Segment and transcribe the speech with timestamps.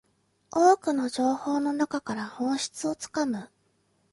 [0.51, 3.51] 多くの情報の中から本質をつかむ